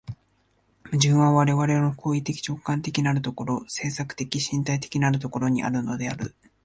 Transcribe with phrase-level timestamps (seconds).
[0.85, 6.33] 矛盾は我々の行為的直観的なる所、制作的身体的なる所にあるのである。